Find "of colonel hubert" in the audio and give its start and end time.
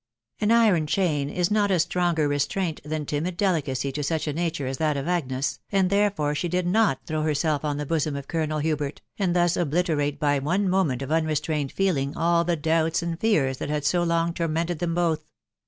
8.15-9.01